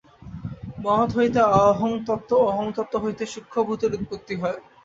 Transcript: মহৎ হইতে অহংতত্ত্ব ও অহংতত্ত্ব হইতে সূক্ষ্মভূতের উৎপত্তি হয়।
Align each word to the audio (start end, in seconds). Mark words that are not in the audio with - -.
মহৎ 0.79 1.09
হইতে 1.17 1.39
অহংতত্ত্ব 1.63 2.31
ও 2.35 2.45
অহংতত্ত্ব 2.51 2.95
হইতে 3.03 3.23
সূক্ষ্মভূতের 3.33 3.91
উৎপত্তি 3.97 4.35
হয়। 4.41 4.59